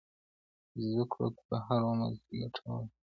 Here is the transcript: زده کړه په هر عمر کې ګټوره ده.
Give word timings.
زده 0.81 1.03
کړه 1.11 1.27
په 1.47 1.55
هر 1.65 1.81
عمر 1.89 2.13
کې 2.23 2.33
ګټوره 2.41 2.75
ده. 2.85 2.89